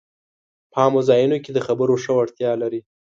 په 0.71 0.77
عامه 0.83 1.01
ځایونو 1.09 1.37
کې 1.43 1.51
د 1.53 1.59
خبرو 1.67 1.95
ښه 2.03 2.11
وړتیا 2.15 2.51
لري 2.61 2.81